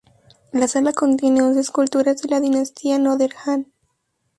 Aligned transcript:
La 0.51 0.67
sala 0.67 0.93
contiene 0.93 1.43
once 1.43 1.59
esculturas 1.59 2.19
de 2.23 2.29
la 2.29 2.39
dinastía 2.39 2.97
Northern 2.97 3.35
Han. 3.45 3.67